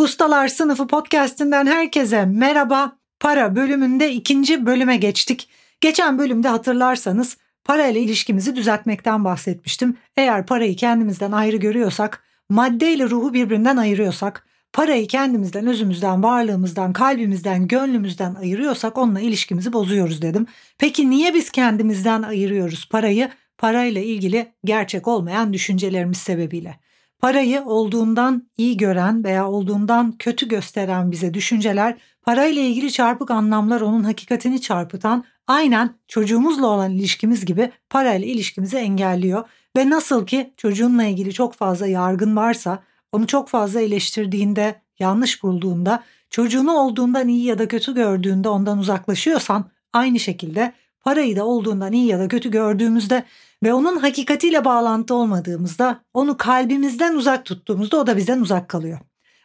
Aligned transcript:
Ustalar 0.00 0.48
Sınıfı 0.48 0.86
podcast'inden 0.86 1.66
herkese 1.66 2.24
merhaba. 2.24 2.96
Para 3.20 3.56
bölümünde 3.56 4.12
ikinci 4.12 4.66
bölüme 4.66 4.96
geçtik. 4.96 5.48
Geçen 5.80 6.18
bölümde 6.18 6.48
hatırlarsanız 6.48 7.36
parayla 7.64 8.00
ilişkimizi 8.00 8.56
düzeltmekten 8.56 9.24
bahsetmiştim. 9.24 9.96
Eğer 10.16 10.46
parayı 10.46 10.76
kendimizden 10.76 11.32
ayrı 11.32 11.56
görüyorsak, 11.56 12.22
madde 12.48 12.92
ile 12.92 13.10
ruhu 13.10 13.34
birbirinden 13.34 13.76
ayırıyorsak, 13.76 14.46
parayı 14.72 15.06
kendimizden, 15.06 15.66
özümüzden, 15.66 16.22
varlığımızdan, 16.22 16.92
kalbimizden, 16.92 17.68
gönlümüzden 17.68 18.34
ayırıyorsak 18.34 18.98
onunla 18.98 19.20
ilişkimizi 19.20 19.72
bozuyoruz 19.72 20.22
dedim. 20.22 20.46
Peki 20.78 21.10
niye 21.10 21.34
biz 21.34 21.50
kendimizden 21.50 22.22
ayırıyoruz 22.22 22.88
parayı? 22.88 23.30
Parayla 23.58 24.00
ilgili 24.00 24.52
gerçek 24.64 25.08
olmayan 25.08 25.52
düşüncelerimiz 25.52 26.18
sebebiyle. 26.18 26.80
Parayı 27.20 27.64
olduğundan 27.64 28.48
iyi 28.58 28.76
gören 28.76 29.24
veya 29.24 29.48
olduğundan 29.48 30.12
kötü 30.12 30.48
gösteren 30.48 31.10
bize 31.10 31.34
düşünceler, 31.34 31.96
parayla 32.22 32.62
ilgili 32.62 32.92
çarpık 32.92 33.30
anlamlar 33.30 33.80
onun 33.80 34.04
hakikatini 34.04 34.60
çarpıtan, 34.60 35.24
aynen 35.46 35.94
çocuğumuzla 36.08 36.66
olan 36.66 36.92
ilişkimiz 36.92 37.44
gibi 37.44 37.70
parayla 37.90 38.26
ilişkimizi 38.26 38.76
engelliyor. 38.76 39.44
Ve 39.76 39.90
nasıl 39.90 40.26
ki 40.26 40.52
çocuğunla 40.56 41.04
ilgili 41.04 41.32
çok 41.32 41.54
fazla 41.54 41.86
yargın 41.86 42.36
varsa, 42.36 42.82
onu 43.12 43.26
çok 43.26 43.48
fazla 43.48 43.80
eleştirdiğinde, 43.80 44.80
yanlış 44.98 45.42
bulduğunda, 45.42 46.02
çocuğunu 46.30 46.72
olduğundan 46.72 47.28
iyi 47.28 47.44
ya 47.44 47.58
da 47.58 47.68
kötü 47.68 47.94
gördüğünde 47.94 48.48
ondan 48.48 48.78
uzaklaşıyorsan, 48.78 49.70
aynı 49.92 50.20
şekilde 50.20 50.72
parayı 51.00 51.36
da 51.36 51.44
olduğundan 51.44 51.92
iyi 51.92 52.06
ya 52.06 52.18
da 52.18 52.28
kötü 52.28 52.50
gördüğümüzde 52.50 53.24
ve 53.62 53.74
onun 53.74 53.96
hakikatiyle 53.96 54.64
bağlantı 54.64 55.14
olmadığımızda, 55.14 56.04
onu 56.14 56.36
kalbimizden 56.36 57.14
uzak 57.14 57.44
tuttuğumuzda 57.44 57.96
o 57.96 58.06
da 58.06 58.16
bizden 58.16 58.40
uzak 58.40 58.68
kalıyor. 58.68 58.98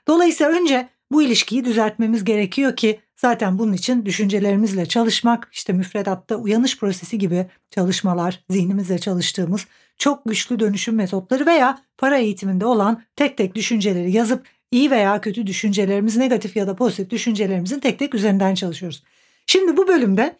Dolayısıyla 0.07 0.51
önce 0.51 0.89
bu 1.11 1.21
ilişkiyi 1.21 1.65
düzeltmemiz 1.65 2.23
gerekiyor 2.23 2.75
ki 2.75 2.99
zaten 3.15 3.59
bunun 3.59 3.73
için 3.73 4.05
düşüncelerimizle 4.05 4.85
çalışmak, 4.85 5.49
işte 5.51 5.73
müfredatta 5.73 6.35
uyanış 6.35 6.79
prosesi 6.79 7.17
gibi 7.17 7.45
çalışmalar, 7.69 8.43
zihnimizle 8.49 8.99
çalıştığımız 8.99 9.65
çok 9.97 10.25
güçlü 10.25 10.59
dönüşüm 10.59 10.95
metotları 10.95 11.45
veya 11.45 11.81
para 11.97 12.17
eğitiminde 12.17 12.65
olan 12.65 13.03
tek 13.15 13.37
tek 13.37 13.55
düşünceleri 13.55 14.11
yazıp 14.11 14.47
iyi 14.71 14.91
veya 14.91 15.21
kötü 15.21 15.47
düşüncelerimiz, 15.47 16.17
negatif 16.17 16.55
ya 16.55 16.67
da 16.67 16.75
pozitif 16.75 17.09
düşüncelerimizin 17.09 17.79
tek 17.79 17.99
tek 17.99 18.15
üzerinden 18.15 18.55
çalışıyoruz. 18.55 19.03
Şimdi 19.47 19.77
bu 19.77 19.87
bölümde 19.87 20.37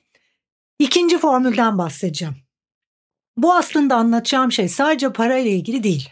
ikinci 0.79 1.17
formülden 1.17 1.77
bahsedeceğim. 1.77 2.35
Bu 3.37 3.53
aslında 3.53 3.95
anlatacağım 3.95 4.51
şey 4.51 4.69
sadece 4.69 5.13
para 5.13 5.37
ile 5.37 5.51
ilgili 5.51 5.83
değil. 5.83 6.09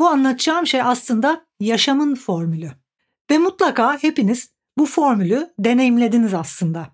Bu 0.00 0.06
anlatacağım 0.08 0.66
şey 0.66 0.82
aslında 0.82 1.46
yaşamın 1.60 2.14
formülü. 2.14 2.70
Ve 3.30 3.38
mutlaka 3.38 4.02
hepiniz 4.02 4.50
bu 4.78 4.86
formülü 4.86 5.54
deneyimlediniz 5.58 6.34
aslında. 6.34 6.86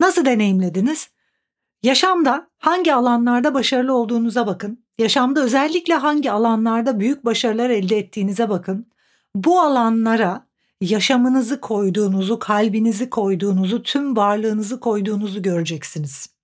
Nasıl 0.00 0.24
deneyimlediniz? 0.24 1.08
Yaşamda 1.82 2.50
hangi 2.58 2.94
alanlarda 2.94 3.54
başarılı 3.54 3.94
olduğunuza 3.94 4.46
bakın. 4.46 4.84
Yaşamda 4.98 5.42
özellikle 5.42 5.94
hangi 5.94 6.32
alanlarda 6.32 7.00
büyük 7.00 7.24
başarılar 7.24 7.70
elde 7.70 7.98
ettiğinize 7.98 8.48
bakın. 8.48 8.86
Bu 9.34 9.60
alanlara 9.60 10.46
yaşamınızı 10.80 11.60
koyduğunuzu, 11.60 12.38
kalbinizi 12.38 13.10
koyduğunuzu, 13.10 13.82
tüm 13.82 14.16
varlığınızı 14.16 14.80
koyduğunuzu 14.80 15.42
göreceksiniz. 15.42 16.35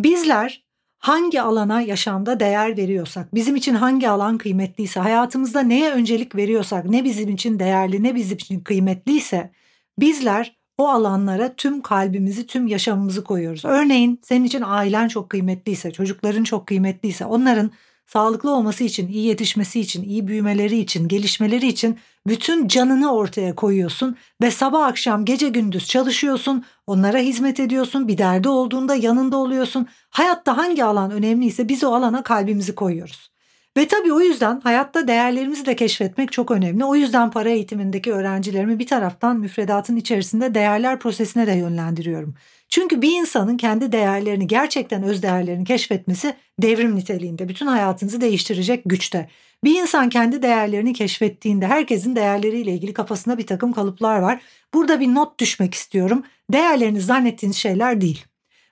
Bizler 0.00 0.64
hangi 0.98 1.42
alana 1.42 1.80
yaşamda 1.80 2.40
değer 2.40 2.76
veriyorsak, 2.76 3.34
bizim 3.34 3.56
için 3.56 3.74
hangi 3.74 4.08
alan 4.08 4.38
kıymetliyse, 4.38 5.00
hayatımızda 5.00 5.60
neye 5.60 5.92
öncelik 5.92 6.36
veriyorsak, 6.36 6.84
ne 6.84 7.04
bizim 7.04 7.28
için 7.28 7.58
değerli, 7.58 8.02
ne 8.02 8.14
bizim 8.14 8.36
için 8.36 8.60
kıymetliyse 8.60 9.52
bizler 10.00 10.56
o 10.78 10.88
alanlara 10.88 11.56
tüm 11.56 11.82
kalbimizi, 11.82 12.46
tüm 12.46 12.66
yaşamımızı 12.66 13.24
koyuyoruz. 13.24 13.64
Örneğin 13.64 14.20
senin 14.24 14.44
için 14.44 14.62
ailen 14.66 15.08
çok 15.08 15.30
kıymetliyse, 15.30 15.92
çocukların 15.92 16.44
çok 16.44 16.66
kıymetliyse, 16.66 17.24
onların 17.24 17.70
sağlıklı 18.06 18.50
olması 18.50 18.84
için, 18.84 19.08
iyi 19.08 19.26
yetişmesi 19.26 19.80
için, 19.80 20.02
iyi 20.02 20.26
büyümeleri 20.26 20.78
için, 20.78 21.08
gelişmeleri 21.08 21.66
için 21.66 21.98
bütün 22.26 22.68
canını 22.68 23.14
ortaya 23.14 23.54
koyuyorsun 23.54 24.16
ve 24.42 24.50
sabah 24.50 24.86
akşam 24.86 25.24
gece 25.24 25.48
gündüz 25.48 25.88
çalışıyorsun, 25.88 26.64
onlara 26.86 27.18
hizmet 27.18 27.60
ediyorsun, 27.60 28.08
bir 28.08 28.18
derdi 28.18 28.48
olduğunda 28.48 28.94
yanında 28.94 29.36
oluyorsun. 29.36 29.86
Hayatta 30.10 30.56
hangi 30.56 30.84
alan 30.84 31.10
önemliyse 31.10 31.68
biz 31.68 31.84
o 31.84 31.94
alana 31.94 32.22
kalbimizi 32.22 32.74
koyuyoruz. 32.74 33.34
Ve 33.76 33.88
tabii 33.88 34.12
o 34.12 34.20
yüzden 34.20 34.60
hayatta 34.60 35.08
değerlerimizi 35.08 35.66
de 35.66 35.76
keşfetmek 35.76 36.32
çok 36.32 36.50
önemli. 36.50 36.84
O 36.84 36.94
yüzden 36.94 37.30
para 37.30 37.48
eğitimindeki 37.48 38.12
öğrencilerimi 38.12 38.78
bir 38.78 38.86
taraftan 38.86 39.40
müfredatın 39.40 39.96
içerisinde 39.96 40.54
değerler 40.54 40.98
prosesine 40.98 41.46
de 41.46 41.52
yönlendiriyorum. 41.52 42.34
Çünkü 42.74 43.02
bir 43.02 43.20
insanın 43.20 43.56
kendi 43.56 43.92
değerlerini 43.92 44.46
gerçekten 44.46 45.02
öz 45.02 45.22
değerlerini 45.22 45.64
keşfetmesi 45.64 46.34
devrim 46.62 46.96
niteliğinde. 46.96 47.48
Bütün 47.48 47.66
hayatınızı 47.66 48.20
değiştirecek 48.20 48.82
güçte. 48.86 49.28
Bir 49.64 49.80
insan 49.82 50.08
kendi 50.08 50.42
değerlerini 50.42 50.92
keşfettiğinde 50.92 51.66
herkesin 51.66 52.16
değerleriyle 52.16 52.72
ilgili 52.72 52.92
kafasında 52.92 53.38
bir 53.38 53.46
takım 53.46 53.72
kalıplar 53.72 54.18
var. 54.18 54.40
Burada 54.74 55.00
bir 55.00 55.14
not 55.14 55.40
düşmek 55.40 55.74
istiyorum. 55.74 56.22
Değerleriniz 56.52 57.06
zannettiğiniz 57.06 57.56
şeyler 57.56 58.00
değil. 58.00 58.24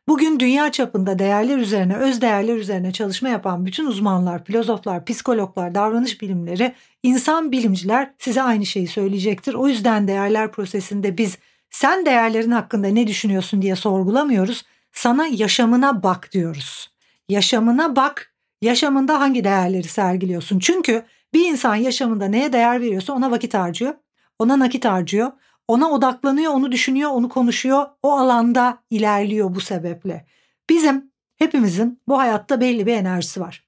Bugün 0.09 0.41
dünya 0.41 0.73
çapında 0.73 1.19
değerler 1.19 1.59
üzerine, 1.59 1.97
öz 1.97 2.21
değerler 2.21 2.57
üzerine 2.57 2.93
çalışma 2.93 3.29
yapan 3.29 3.67
bütün 3.67 3.87
uzmanlar, 3.87 4.45
filozoflar, 4.45 5.05
psikologlar, 5.05 5.75
davranış 5.75 6.21
bilimleri, 6.21 6.73
insan 7.03 7.53
bilimciler 7.53 8.11
size 8.19 8.43
aynı 8.43 8.67
şeyi 8.67 8.87
söyleyecektir. 8.87 9.55
O 9.55 9.69
yüzden 9.69 10.09
değerler 10.09 10.53
prosesinde 10.53 11.19
biz 11.19 11.39
sen 11.73 12.07
değerlerin 12.07 12.51
hakkında 12.51 12.89
ne 12.89 13.07
düşünüyorsun 13.07 13.63
diye 13.63 13.77
sorgulamıyoruz. 13.77 14.65
Sana 14.93 15.27
yaşamına 15.27 16.03
bak 16.03 16.33
diyoruz. 16.33 16.91
Yaşamına 17.29 17.97
bak, 17.97 18.35
yaşamında 18.63 19.21
hangi 19.21 19.45
değerleri 19.45 19.89
sergiliyorsun? 19.89 20.59
Çünkü 20.59 21.03
bir 21.35 21.49
insan 21.49 21.75
yaşamında 21.75 22.27
neye 22.27 22.53
değer 22.53 22.81
veriyorsa 22.81 23.13
ona 23.13 23.31
vakit 23.31 23.55
harcıyor, 23.55 23.95
ona 24.39 24.59
nakit 24.59 24.85
harcıyor, 24.85 25.33
ona 25.69 25.91
odaklanıyor, 25.91 26.53
onu 26.53 26.73
düşünüyor, 26.73 27.11
onu 27.11 27.29
konuşuyor. 27.29 27.87
O 28.03 28.13
alanda 28.13 28.79
ilerliyor 28.91 29.55
bu 29.55 29.61
sebeple. 29.61 30.27
Bizim 30.71 31.13
hepimizin 31.37 32.01
bu 32.09 32.19
hayatta 32.19 32.61
belli 32.61 32.87
bir 32.87 32.93
enerjisi 32.93 33.41
var. 33.41 33.65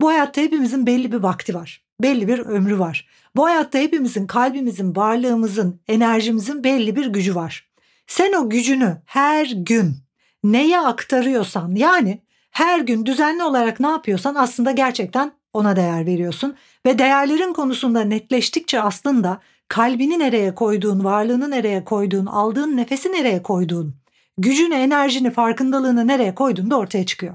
Bu 0.00 0.08
hayatta 0.08 0.40
hepimizin 0.40 0.86
belli 0.86 1.12
bir 1.12 1.16
vakti 1.16 1.54
var. 1.54 1.84
Belli 2.02 2.28
bir 2.28 2.38
ömrü 2.38 2.78
var. 2.78 3.08
Bu 3.36 3.44
hayatta 3.44 3.78
hepimizin 3.78 4.26
kalbimizin, 4.26 4.96
varlığımızın, 4.96 5.80
enerjimizin 5.88 6.64
belli 6.64 6.96
bir 6.96 7.06
gücü 7.06 7.34
var. 7.34 7.68
Sen 8.06 8.32
o 8.32 8.50
gücünü 8.50 8.96
her 9.06 9.46
gün 9.46 9.96
neye 10.44 10.80
aktarıyorsan 10.80 11.74
yani 11.74 12.22
her 12.50 12.80
gün 12.80 13.06
düzenli 13.06 13.42
olarak 13.42 13.80
ne 13.80 13.86
yapıyorsan 13.86 14.34
aslında 14.34 14.70
gerçekten 14.70 15.32
ona 15.52 15.76
değer 15.76 16.06
veriyorsun 16.06 16.56
ve 16.86 16.98
değerlerin 16.98 17.52
konusunda 17.52 18.00
netleştikçe 18.00 18.82
aslında 18.82 19.40
kalbini 19.68 20.18
nereye 20.18 20.54
koyduğun, 20.54 21.04
varlığını 21.04 21.50
nereye 21.50 21.84
koyduğun, 21.84 22.26
aldığın 22.26 22.76
nefesi 22.76 23.12
nereye 23.12 23.42
koyduğun, 23.42 23.94
gücünü, 24.38 24.74
enerjini, 24.74 25.30
farkındalığını 25.30 26.06
nereye 26.06 26.34
koyduğun 26.34 26.70
da 26.70 26.78
ortaya 26.78 27.06
çıkıyor. 27.06 27.34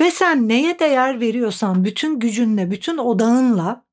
Ve 0.00 0.10
sen 0.10 0.48
neye 0.48 0.78
değer 0.78 1.20
veriyorsan 1.20 1.84
bütün 1.84 2.18
gücünle, 2.18 2.70
bütün 2.70 2.98
odağınla, 2.98 3.85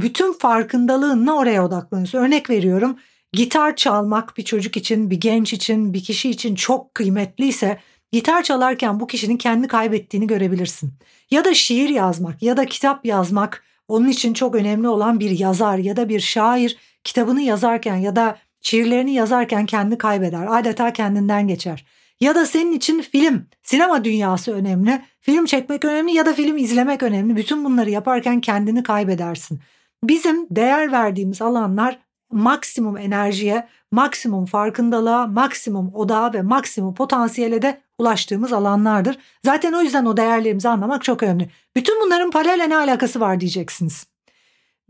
bütün 0.00 0.32
farkındalığınla 0.32 1.32
oraya 1.32 1.66
odaklanıyorsun. 1.66 2.18
Örnek 2.18 2.50
veriyorum 2.50 2.96
gitar 3.32 3.76
çalmak 3.76 4.36
bir 4.36 4.42
çocuk 4.42 4.76
için, 4.76 5.10
bir 5.10 5.20
genç 5.20 5.52
için, 5.52 5.94
bir 5.94 6.04
kişi 6.04 6.30
için 6.30 6.54
çok 6.54 6.94
kıymetliyse 6.94 7.78
gitar 8.12 8.42
çalarken 8.42 9.00
bu 9.00 9.06
kişinin 9.06 9.36
kendi 9.36 9.68
kaybettiğini 9.68 10.26
görebilirsin. 10.26 10.92
Ya 11.30 11.44
da 11.44 11.54
şiir 11.54 11.88
yazmak 11.88 12.42
ya 12.42 12.56
da 12.56 12.66
kitap 12.66 13.06
yazmak 13.06 13.64
onun 13.88 14.08
için 14.08 14.32
çok 14.32 14.54
önemli 14.54 14.88
olan 14.88 15.20
bir 15.20 15.30
yazar 15.30 15.78
ya 15.78 15.96
da 15.96 16.08
bir 16.08 16.20
şair 16.20 16.76
kitabını 17.04 17.42
yazarken 17.42 17.96
ya 17.96 18.16
da 18.16 18.38
şiirlerini 18.60 19.12
yazarken 19.12 19.66
kendi 19.66 19.98
kaybeder. 19.98 20.58
Adeta 20.58 20.92
kendinden 20.92 21.48
geçer. 21.48 21.86
Ya 22.20 22.34
da 22.34 22.46
senin 22.46 22.72
için 22.72 23.02
film, 23.02 23.46
sinema 23.62 24.04
dünyası 24.04 24.52
önemli. 24.52 25.02
Film 25.20 25.46
çekmek 25.46 25.84
önemli 25.84 26.12
ya 26.12 26.26
da 26.26 26.32
film 26.32 26.56
izlemek 26.56 27.02
önemli. 27.02 27.36
Bütün 27.36 27.64
bunları 27.64 27.90
yaparken 27.90 28.40
kendini 28.40 28.82
kaybedersin. 28.82 29.60
Bizim 30.04 30.46
değer 30.50 30.92
verdiğimiz 30.92 31.42
alanlar 31.42 31.98
maksimum 32.32 32.96
enerjiye, 32.96 33.68
maksimum 33.92 34.46
farkındalığa, 34.46 35.26
maksimum 35.26 35.94
odağa 35.94 36.32
ve 36.32 36.42
maksimum 36.42 36.94
potansiyele 36.94 37.62
de 37.62 37.82
ulaştığımız 37.98 38.52
alanlardır. 38.52 39.18
Zaten 39.44 39.72
o 39.72 39.82
yüzden 39.82 40.06
o 40.06 40.16
değerlerimizi 40.16 40.68
anlamak 40.68 41.04
çok 41.04 41.22
önemli. 41.22 41.50
Bütün 41.76 42.04
bunların 42.04 42.30
paralel 42.30 42.66
ne 42.66 42.76
alakası 42.76 43.20
var 43.20 43.40
diyeceksiniz. 43.40 44.06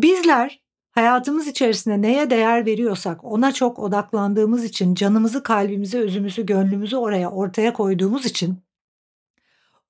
Bizler 0.00 0.60
hayatımız 0.90 1.46
içerisinde 1.46 2.02
neye 2.02 2.30
değer 2.30 2.66
veriyorsak 2.66 3.24
ona 3.24 3.52
çok 3.52 3.78
odaklandığımız 3.78 4.64
için 4.64 4.94
canımızı, 4.94 5.42
kalbimizi, 5.42 5.98
özümüzü, 5.98 6.46
gönlümüzü 6.46 6.96
oraya 6.96 7.30
ortaya 7.30 7.72
koyduğumuz 7.72 8.26
için 8.26 8.62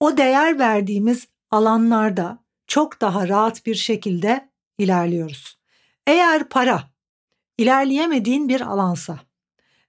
o 0.00 0.16
değer 0.16 0.58
verdiğimiz 0.58 1.28
alanlarda 1.50 2.38
çok 2.66 3.00
daha 3.00 3.28
rahat 3.28 3.66
bir 3.66 3.74
şekilde 3.74 4.48
ilerliyoruz. 4.78 5.58
Eğer 6.06 6.48
para 6.48 6.90
ilerleyemediğin 7.58 8.48
bir 8.48 8.60
alansa, 8.60 9.18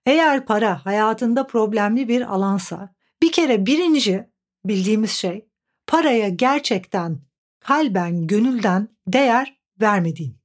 eğer 0.06 0.46
para 0.46 0.86
hayatında 0.86 1.48
problemli 1.48 2.08
bir 2.08 2.34
alansa, 2.34 2.96
bir 3.22 3.32
kere 3.32 3.66
birinci 3.66 4.30
bildiğimiz 4.66 5.12
şey 5.12 5.48
paraya 5.88 6.30
gerçekten 6.30 7.20
kalben, 7.60 8.28
gönülden 8.28 8.88
değer 9.08 9.58
vermediğin. 9.82 10.38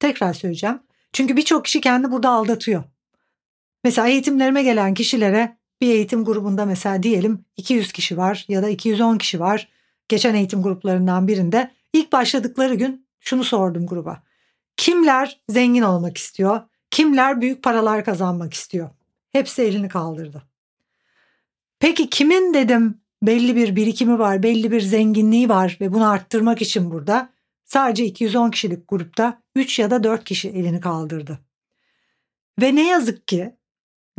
Tekrar 0.00 0.32
söyleyeceğim. 0.32 0.80
Çünkü 1.12 1.36
birçok 1.36 1.64
kişi 1.64 1.80
kendi 1.80 2.10
burada 2.10 2.30
aldatıyor. 2.30 2.84
Mesela 3.84 4.08
eğitimlerime 4.08 4.62
gelen 4.62 4.94
kişilere 4.94 5.58
bir 5.80 5.88
eğitim 5.88 6.24
grubunda 6.24 6.66
mesela 6.66 7.02
diyelim 7.02 7.44
200 7.56 7.92
kişi 7.92 8.16
var 8.16 8.44
ya 8.48 8.62
da 8.62 8.68
210 8.68 9.18
kişi 9.18 9.40
var. 9.40 9.68
Geçen 10.08 10.34
eğitim 10.34 10.62
gruplarından 10.62 11.28
birinde 11.28 11.70
ilk 11.92 12.12
başladıkları 12.12 12.74
gün 12.74 13.06
şunu 13.20 13.44
sordum 13.44 13.86
gruba. 13.86 14.22
Kimler 14.76 15.40
zengin 15.48 15.82
olmak 15.82 16.18
istiyor? 16.18 16.60
Kimler 16.90 17.40
büyük 17.40 17.62
paralar 17.62 18.04
kazanmak 18.04 18.54
istiyor? 18.54 18.90
Hepsi 19.32 19.62
elini 19.62 19.88
kaldırdı. 19.88 20.42
Peki 21.78 22.10
kimin 22.10 22.54
dedim 22.54 23.00
belli 23.22 23.56
bir 23.56 23.76
birikimi 23.76 24.18
var, 24.18 24.42
belli 24.42 24.72
bir 24.72 24.80
zenginliği 24.80 25.48
var 25.48 25.78
ve 25.80 25.92
bunu 25.92 26.10
arttırmak 26.10 26.62
için 26.62 26.90
burada 26.90 27.30
sadece 27.64 28.04
210 28.04 28.50
kişilik 28.50 28.88
grupta 28.88 29.42
3 29.54 29.78
ya 29.78 29.90
da 29.90 30.04
4 30.04 30.24
kişi 30.24 30.48
elini 30.48 30.80
kaldırdı. 30.80 31.38
Ve 32.60 32.74
ne 32.74 32.88
yazık 32.88 33.28
ki 33.28 33.56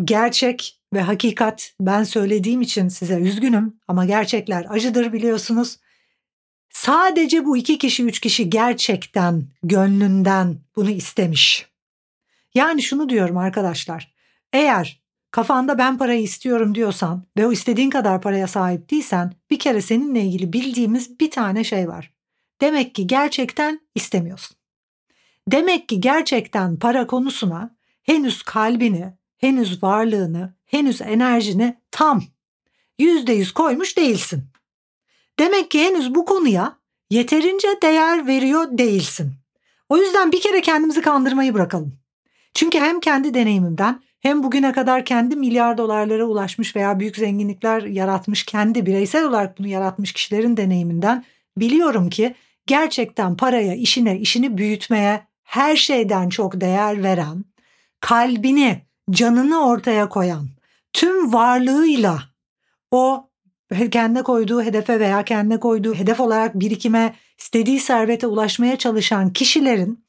gerçek 0.04 0.82
ve 0.94 1.02
hakikat 1.02 1.74
ben 1.82 2.04
söylediğim 2.04 2.62
için 2.62 2.88
size 2.88 3.20
üzgünüm 3.20 3.80
ama 3.88 4.06
gerçekler 4.06 4.66
acıdır 4.70 5.14
biliyorsunuz. 5.14 5.80
Sadece 6.72 7.46
bu 7.46 7.58
iki 7.58 7.78
kişi 7.78 8.04
üç 8.04 8.20
kişi 8.20 8.50
gerçekten 8.50 9.44
gönlünden 9.64 10.58
bunu 10.76 10.90
istemiş. 10.90 11.68
Yani 12.54 12.82
şunu 12.82 13.10
diyorum 13.10 13.38
arkadaşlar. 13.38 14.14
Eğer 14.54 15.02
kafanda 15.32 15.78
ben 15.78 15.98
parayı 15.98 16.22
istiyorum 16.22 16.76
diyorsan 16.76 17.26
ve 17.38 17.48
o 17.48 17.52
istediğin 17.52 17.90
kadar 17.90 18.22
paraya 18.22 18.48
sahip 18.48 18.92
değilsen 18.92 19.34
bir 19.50 19.60
kere 19.60 19.82
seninle 19.82 20.22
ilgili 20.22 20.54
bildiğimiz 20.54 21.20
bir 21.20 21.32
tane 21.32 21.64
şey 21.64 21.88
var. 21.88 22.14
Demek 22.62 22.96
ki 22.96 23.08
gerçekten 23.08 23.82
istemiyorsun. 23.96 24.58
Demek 25.48 25.90
ki 25.90 26.02
gerçekten 26.02 26.80
para 26.80 27.08
konusuna 27.08 27.76
henüz 28.04 28.44
kalbini, 28.44 29.14
henüz 29.38 29.84
varlığını, 29.84 30.54
henüz 30.66 31.02
enerjini 31.02 31.78
tam 31.92 32.24
yüzde 33.00 33.34
yüz 33.34 33.52
koymuş 33.52 33.98
değilsin. 33.98 34.51
Demek 35.40 35.72
ki 35.72 35.80
henüz 35.84 36.16
bu 36.16 36.26
konuya 36.26 36.78
yeterince 37.10 37.68
değer 37.84 38.28
veriyor 38.28 38.68
değilsin. 38.72 39.34
O 39.90 39.98
yüzden 39.98 40.32
bir 40.32 40.42
kere 40.42 40.62
kendimizi 40.62 41.02
kandırmayı 41.02 41.54
bırakalım. 41.54 42.02
Çünkü 42.54 42.80
hem 42.80 43.00
kendi 43.00 43.34
deneyimimden 43.34 44.02
hem 44.20 44.44
bugüne 44.44 44.72
kadar 44.72 45.06
kendi 45.06 45.36
milyar 45.36 45.78
dolarlara 45.78 46.26
ulaşmış 46.26 46.76
veya 46.76 47.00
büyük 47.00 47.18
zenginlikler 47.18 47.82
yaratmış, 47.84 48.44
kendi 48.44 48.86
bireysel 48.86 49.26
olarak 49.26 49.60
bunu 49.60 49.68
yaratmış 49.68 50.14
kişilerin 50.14 50.58
deneyiminden 50.58 51.26
biliyorum 51.58 52.10
ki 52.10 52.36
gerçekten 52.68 53.38
paraya, 53.38 53.76
işine, 53.76 54.20
işini 54.20 54.58
büyütmeye 54.58 55.28
her 55.44 55.76
şeyden 55.76 56.30
çok 56.30 56.62
değer 56.62 57.04
veren, 57.04 57.46
kalbini, 58.00 58.82
canını 59.12 59.68
ortaya 59.68 60.10
koyan, 60.10 60.48
tüm 60.94 61.34
varlığıyla 61.34 62.24
o 62.92 63.30
kendine 63.92 64.24
koyduğu 64.24 64.62
hedefe 64.62 65.00
veya 65.00 65.24
kendine 65.24 65.60
koyduğu 65.60 65.96
hedef 65.96 66.20
olarak 66.20 66.60
birikime, 66.60 67.16
istediği 67.40 67.80
servete 67.80 68.28
ulaşmaya 68.28 68.78
çalışan 68.78 69.34
kişilerin 69.34 70.06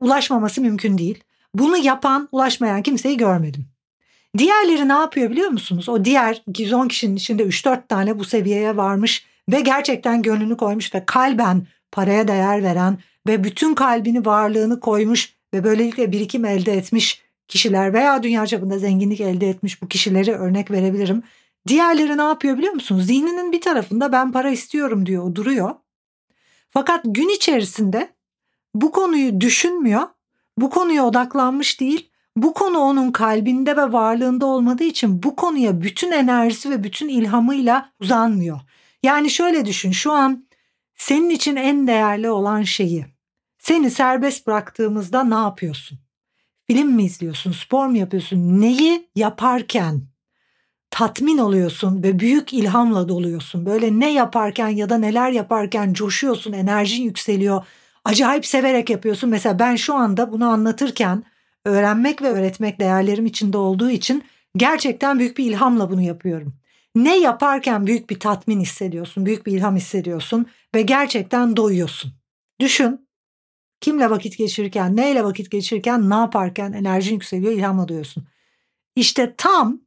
ulaşmaması 0.00 0.60
mümkün 0.60 0.98
değil. 0.98 1.24
Bunu 1.54 1.76
yapan, 1.76 2.28
ulaşmayan 2.32 2.82
kimseyi 2.82 3.16
görmedim. 3.16 3.66
Diğerleri 4.38 4.88
ne 4.88 4.92
yapıyor 4.92 5.30
biliyor 5.30 5.50
musunuz? 5.50 5.88
O 5.88 6.04
diğer 6.04 6.42
210 6.46 6.88
kişinin 6.88 7.16
içinde 7.16 7.42
3-4 7.42 7.88
tane 7.88 8.18
bu 8.18 8.24
seviyeye 8.24 8.76
varmış 8.76 9.26
ve 9.52 9.60
gerçekten 9.60 10.22
gönlünü 10.22 10.56
koymuş 10.56 10.94
ve 10.94 11.04
kalben 11.06 11.66
paraya 11.92 12.28
değer 12.28 12.62
veren 12.62 12.98
ve 13.26 13.44
bütün 13.44 13.74
kalbini 13.74 14.26
varlığını 14.26 14.80
koymuş 14.80 15.34
ve 15.54 15.64
böylelikle 15.64 16.12
birikim 16.12 16.44
elde 16.44 16.72
etmiş 16.72 17.22
kişiler 17.48 17.92
veya 17.92 18.22
dünya 18.22 18.46
çapında 18.46 18.78
zenginlik 18.78 19.20
elde 19.20 19.48
etmiş 19.48 19.82
bu 19.82 19.88
kişileri 19.88 20.32
örnek 20.32 20.70
verebilirim. 20.70 21.22
Diğerleri 21.66 22.16
ne 22.18 22.22
yapıyor 22.22 22.58
biliyor 22.58 22.72
musunuz? 22.72 23.06
Zihninin 23.06 23.52
bir 23.52 23.60
tarafında 23.60 24.12
ben 24.12 24.32
para 24.32 24.50
istiyorum 24.50 25.06
diyor, 25.06 25.34
duruyor. 25.34 25.74
Fakat 26.70 27.00
gün 27.04 27.28
içerisinde 27.36 28.14
bu 28.74 28.92
konuyu 28.92 29.40
düşünmüyor, 29.40 30.02
bu 30.58 30.70
konuya 30.70 31.06
odaklanmış 31.06 31.80
değil, 31.80 32.10
bu 32.36 32.54
konu 32.54 32.78
onun 32.78 33.12
kalbinde 33.12 33.76
ve 33.76 33.92
varlığında 33.92 34.46
olmadığı 34.46 34.84
için 34.84 35.22
bu 35.22 35.36
konuya 35.36 35.82
bütün 35.82 36.12
enerjisi 36.12 36.70
ve 36.70 36.84
bütün 36.84 37.08
ilhamıyla 37.08 37.92
uzanmıyor. 38.00 38.60
Yani 39.02 39.30
şöyle 39.30 39.64
düşün, 39.64 39.90
şu 39.90 40.12
an 40.12 40.48
senin 40.94 41.30
için 41.30 41.56
en 41.56 41.86
değerli 41.86 42.30
olan 42.30 42.62
şeyi 42.62 43.06
seni 43.58 43.90
serbest 43.90 44.46
bıraktığımızda 44.46 45.24
ne 45.24 45.34
yapıyorsun? 45.34 45.98
Film 46.66 46.92
mi 46.92 47.04
izliyorsun, 47.04 47.52
spor 47.52 47.86
mu 47.86 47.96
yapıyorsun? 47.96 48.60
Neyi 48.60 49.08
yaparken 49.14 50.02
tatmin 50.90 51.38
oluyorsun 51.38 52.02
ve 52.02 52.18
büyük 52.18 52.52
ilhamla 52.52 53.08
doluyorsun. 53.08 53.66
Böyle 53.66 54.00
ne 54.00 54.12
yaparken 54.12 54.68
ya 54.68 54.90
da 54.90 54.98
neler 54.98 55.30
yaparken 55.30 55.92
coşuyorsun, 55.92 56.52
enerjin 56.52 57.02
yükseliyor. 57.02 57.64
Acayip 58.04 58.46
severek 58.46 58.90
yapıyorsun. 58.90 59.30
Mesela 59.30 59.58
ben 59.58 59.76
şu 59.76 59.94
anda 59.94 60.32
bunu 60.32 60.48
anlatırken 60.48 61.24
öğrenmek 61.64 62.22
ve 62.22 62.28
öğretmek 62.28 62.80
değerlerim 62.80 63.26
içinde 63.26 63.58
olduğu 63.58 63.90
için 63.90 64.24
gerçekten 64.56 65.18
büyük 65.18 65.38
bir 65.38 65.44
ilhamla 65.44 65.90
bunu 65.90 66.02
yapıyorum. 66.02 66.54
Ne 66.94 67.18
yaparken 67.18 67.86
büyük 67.86 68.10
bir 68.10 68.20
tatmin 68.20 68.60
hissediyorsun, 68.60 69.26
büyük 69.26 69.46
bir 69.46 69.52
ilham 69.52 69.76
hissediyorsun 69.76 70.46
ve 70.74 70.82
gerçekten 70.82 71.56
doyuyorsun. 71.56 72.12
Düşün, 72.60 73.08
kimle 73.80 74.10
vakit 74.10 74.38
geçirirken, 74.38 74.96
neyle 74.96 75.24
vakit 75.24 75.50
geçirirken, 75.50 76.10
ne 76.10 76.14
yaparken 76.14 76.72
enerjin 76.72 77.14
yükseliyor, 77.14 77.52
ilhamla 77.52 77.88
duyuyorsun. 77.88 78.24
İşte 78.96 79.34
tam 79.38 79.85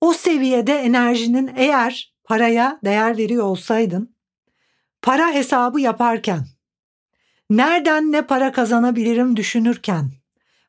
o 0.00 0.12
seviyede 0.12 0.74
enerjinin 0.74 1.50
eğer 1.56 2.14
paraya 2.24 2.78
değer 2.84 3.16
veriyor 3.16 3.44
olsaydın, 3.44 4.16
para 5.02 5.32
hesabı 5.32 5.80
yaparken, 5.80 6.46
nereden 7.50 8.12
ne 8.12 8.22
para 8.22 8.52
kazanabilirim 8.52 9.36
düşünürken, 9.36 10.10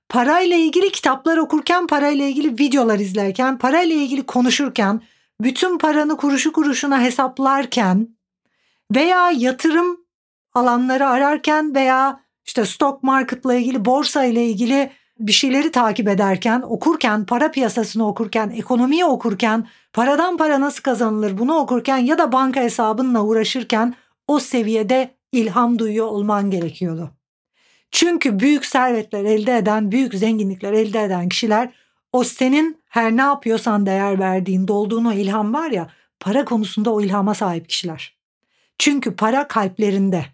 parayla 0.10 0.58
ilgili 0.58 0.92
kitaplar 0.92 1.38
okurken, 1.38 1.88
parayla 1.88 2.26
ilgili 2.26 2.60
videolar 2.60 3.00
izlerken, 3.00 3.58
parayla 3.58 3.96
ilgili 3.96 4.26
konuşurken, 4.26 5.02
bütün 5.42 5.78
paranı 5.78 6.18
kuruşu 6.18 6.52
kuruşuna 6.52 7.02
hesaplarken 7.02 8.18
veya 8.96 9.32
yatırım 9.32 10.08
alanları 10.54 11.08
ararken 11.08 11.76
veya 11.76 12.24
işte 12.46 12.66
stock 12.66 13.04
marketla 13.04 13.56
ilgili, 13.56 13.86
borsa 13.86 14.26
ile 14.26 14.46
ilgili 14.46 14.92
bir 15.20 15.32
şeyleri 15.32 15.72
takip 15.72 16.08
ederken, 16.08 16.62
okurken, 16.62 17.26
para 17.26 17.52
piyasasını 17.52 18.08
okurken, 18.08 18.50
ekonomiyi 18.50 19.06
okurken, 19.06 19.68
paradan 19.94 20.38
para 20.38 20.62
nasıl 20.62 20.84
kazanılır 20.84 21.38
bunu 21.38 21.56
okurken 21.56 21.98
ya 21.98 22.18
da 22.18 22.32
banka 22.32 22.62
hesabınla 22.62 23.24
uğraşırken 23.24 23.96
o 24.28 24.40
seviyede 24.40 25.16
ilham 25.32 25.80
duyuyor 25.80 26.08
olman 26.08 26.52
gerekiyordu. 26.52 27.12
Çünkü 27.92 28.40
büyük 28.40 28.66
servetler 28.66 29.24
elde 29.24 29.58
eden, 29.58 29.92
büyük 29.92 30.14
zenginlikler 30.14 30.74
elde 30.74 31.04
eden 31.04 31.30
kişiler 31.30 31.74
o 32.12 32.24
senin 32.24 32.82
her 32.90 33.18
ne 33.18 33.22
yapıyorsan 33.22 33.86
değer 33.86 34.20
verdiğin, 34.20 34.68
dolduğun 34.68 35.06
o 35.06 35.12
ilham 35.12 35.54
var 35.54 35.72
ya, 35.72 35.90
para 36.20 36.46
konusunda 36.46 36.94
o 36.94 37.02
ilhama 37.02 37.34
sahip 37.34 37.70
kişiler. 37.70 38.18
Çünkü 38.80 39.16
para 39.16 39.48
kalplerinde. 39.48 40.26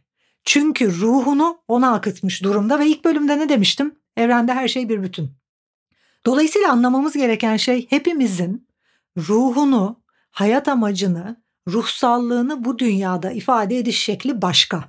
Çünkü 0.45 0.99
ruhunu 0.99 1.57
ona 1.67 1.93
akıtmış 1.93 2.43
durumda 2.43 2.79
ve 2.79 2.87
ilk 2.87 3.05
bölümde 3.05 3.39
ne 3.39 3.49
demiştim? 3.49 3.95
Evrende 4.17 4.53
her 4.53 4.67
şey 4.67 4.89
bir 4.89 5.03
bütün. 5.03 5.31
Dolayısıyla 6.25 6.71
anlamamız 6.71 7.13
gereken 7.13 7.57
şey 7.57 7.87
hepimizin 7.89 8.67
ruhunu, 9.17 10.01
hayat 10.31 10.67
amacını 10.67 11.43
ruhsallığını 11.67 12.65
bu 12.65 12.79
dünyada 12.79 13.31
ifade 13.31 13.77
ediş 13.77 13.99
şekli 14.03 14.41
başka. 14.41 14.83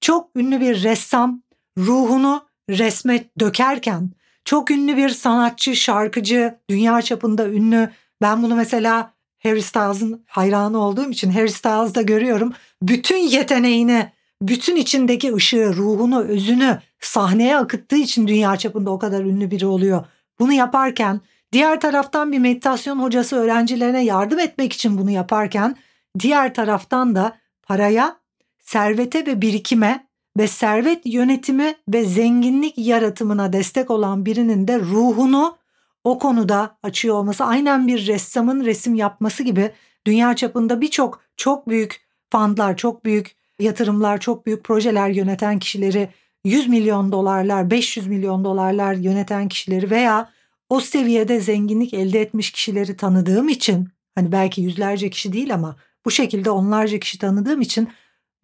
Çok 0.00 0.36
ünlü 0.36 0.60
bir 0.60 0.82
ressam 0.82 1.42
ruhunu 1.78 2.48
resme 2.70 3.24
dökerken 3.40 4.10
çok 4.44 4.70
ünlü 4.70 4.96
bir 4.96 5.08
sanatçı, 5.08 5.76
şarkıcı, 5.76 6.58
dünya 6.70 7.02
çapında 7.02 7.48
ünlü. 7.48 7.90
Ben 8.22 8.42
bunu 8.42 8.54
mesela 8.54 9.14
Harry 9.42 9.62
Styles'ın 9.62 10.24
hayranı 10.28 10.78
olduğum 10.78 11.10
için 11.10 11.30
Harry 11.30 11.50
Styles'da 11.50 12.02
görüyorum. 12.02 12.52
Bütün 12.82 13.16
yeteneğini, 13.16 14.12
bütün 14.42 14.76
içindeki 14.76 15.34
ışığı, 15.34 15.74
ruhunu, 15.76 16.20
özünü 16.20 16.78
sahneye 17.00 17.56
akıttığı 17.56 17.96
için 17.96 18.28
dünya 18.28 18.56
çapında 18.56 18.90
o 18.90 18.98
kadar 18.98 19.20
ünlü 19.20 19.50
biri 19.50 19.66
oluyor. 19.66 20.04
Bunu 20.38 20.52
yaparken 20.52 21.20
diğer 21.52 21.80
taraftan 21.80 22.32
bir 22.32 22.38
meditasyon 22.38 23.02
hocası 23.02 23.36
öğrencilerine 23.36 24.04
yardım 24.04 24.38
etmek 24.38 24.72
için 24.72 24.98
bunu 24.98 25.10
yaparken 25.10 25.76
diğer 26.18 26.54
taraftan 26.54 27.14
da 27.14 27.36
paraya, 27.62 28.16
servete 28.58 29.26
ve 29.26 29.42
birikime 29.42 30.08
ve 30.38 30.46
servet 30.46 31.00
yönetimi 31.04 31.74
ve 31.88 32.04
zenginlik 32.04 32.78
yaratımına 32.78 33.52
destek 33.52 33.90
olan 33.90 34.26
birinin 34.26 34.68
de 34.68 34.80
ruhunu 34.80 35.58
o 36.04 36.18
konuda 36.18 36.78
açıyor 36.82 37.14
olması 37.14 37.44
aynen 37.44 37.86
bir 37.86 38.06
ressamın 38.06 38.64
resim 38.64 38.94
yapması 38.94 39.42
gibi 39.42 39.72
dünya 40.06 40.36
çapında 40.36 40.80
birçok 40.80 41.22
çok 41.36 41.68
büyük 41.68 42.00
fondlar, 42.32 42.76
çok 42.76 43.04
büyük 43.04 43.36
yatırımlar, 43.58 44.20
çok 44.20 44.46
büyük 44.46 44.64
projeler 44.64 45.08
yöneten 45.08 45.58
kişileri 45.58 46.08
100 46.48 46.68
milyon 46.68 47.12
dolarlar, 47.12 47.70
500 47.70 48.06
milyon 48.06 48.44
dolarlar 48.44 48.94
yöneten 48.94 49.48
kişileri 49.48 49.90
veya 49.90 50.30
o 50.68 50.80
seviyede 50.80 51.40
zenginlik 51.40 51.94
elde 51.94 52.20
etmiş 52.20 52.50
kişileri 52.50 52.96
tanıdığım 52.96 53.48
için 53.48 53.88
hani 54.14 54.32
belki 54.32 54.60
yüzlerce 54.60 55.10
kişi 55.10 55.32
değil 55.32 55.54
ama 55.54 55.76
bu 56.04 56.10
şekilde 56.10 56.50
onlarca 56.50 56.98
kişi 56.98 57.18
tanıdığım 57.18 57.60
için 57.60 57.88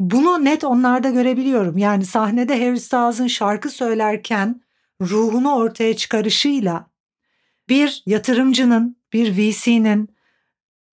bunu 0.00 0.44
net 0.44 0.64
onlarda 0.64 1.10
görebiliyorum. 1.10 1.78
Yani 1.78 2.06
sahnede 2.06 2.64
Harry 2.64 2.80
Styles'ın 2.80 3.26
şarkı 3.26 3.70
söylerken 3.70 4.60
ruhunu 5.00 5.54
ortaya 5.54 5.96
çıkarışıyla 5.96 6.86
bir 7.68 8.02
yatırımcının, 8.06 8.96
bir 9.12 9.36
VC'nin 9.36 10.08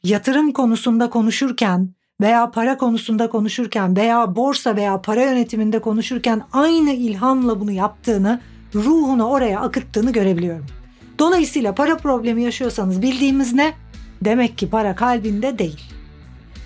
yatırım 0.03 0.53
konusunda 0.53 1.09
konuşurken 1.09 1.93
veya 2.21 2.51
para 2.51 2.77
konusunda 2.77 3.29
konuşurken 3.29 3.95
veya 3.95 4.35
borsa 4.35 4.75
veya 4.75 5.01
para 5.01 5.23
yönetiminde 5.23 5.79
konuşurken 5.79 6.41
aynı 6.53 6.91
ilhamla 6.91 7.59
bunu 7.59 7.71
yaptığını, 7.71 8.41
ruhunu 8.75 9.25
oraya 9.25 9.59
akıttığını 9.59 10.11
görebiliyorum. 10.11 10.65
Dolayısıyla 11.19 11.75
para 11.75 11.97
problemi 11.97 12.43
yaşıyorsanız 12.43 13.01
bildiğimiz 13.01 13.53
ne? 13.53 13.73
Demek 14.21 14.57
ki 14.57 14.69
para 14.69 14.95
kalbinde 14.95 15.59
değil. 15.59 15.81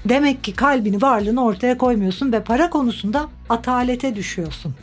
Demek 0.05 0.43
ki 0.43 0.53
kalbini 0.53 1.01
varlığını 1.01 1.43
ortaya 1.43 1.77
koymuyorsun 1.77 2.31
ve 2.31 2.43
para 2.43 2.69
konusunda 2.69 3.29
atalete 3.49 4.15
düşüyorsun. 4.15 4.75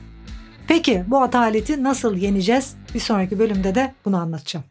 Peki 0.69 1.05
bu 1.07 1.23
ataleti 1.23 1.83
nasıl 1.83 2.17
yeneceğiz? 2.17 2.75
Bir 2.95 3.00
sonraki 3.00 3.38
bölümde 3.38 3.75
de 3.75 3.95
bunu 4.05 4.17
anlatacağım. 4.17 4.64